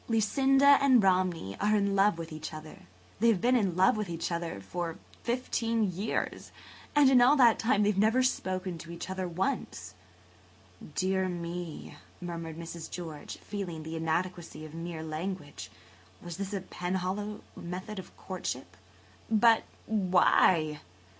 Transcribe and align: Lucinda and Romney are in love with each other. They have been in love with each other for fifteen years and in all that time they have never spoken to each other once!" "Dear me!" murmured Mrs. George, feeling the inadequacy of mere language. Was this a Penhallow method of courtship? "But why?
Lucinda 0.07 0.79
and 0.81 1.03
Romney 1.03 1.55
are 1.59 1.75
in 1.75 1.95
love 1.95 2.17
with 2.17 2.31
each 2.31 2.55
other. 2.55 2.87
They 3.19 3.27
have 3.27 3.39
been 3.39 3.55
in 3.55 3.75
love 3.75 3.95
with 3.95 4.09
each 4.09 4.31
other 4.31 4.59
for 4.59 4.97
fifteen 5.21 5.91
years 5.91 6.51
and 6.95 7.07
in 7.07 7.21
all 7.21 7.35
that 7.35 7.59
time 7.59 7.83
they 7.83 7.91
have 7.91 7.99
never 7.99 8.23
spoken 8.23 8.79
to 8.79 8.89
each 8.89 9.11
other 9.11 9.27
once!" 9.27 9.93
"Dear 10.95 11.29
me!" 11.29 11.97
murmured 12.19 12.57
Mrs. 12.57 12.89
George, 12.89 13.37
feeling 13.41 13.83
the 13.83 13.95
inadequacy 13.95 14.65
of 14.65 14.73
mere 14.73 15.03
language. 15.03 15.69
Was 16.19 16.37
this 16.37 16.51
a 16.51 16.61
Penhallow 16.61 17.41
method 17.55 17.99
of 17.99 18.17
courtship? 18.17 18.75
"But 19.29 19.65
why? 19.85 20.81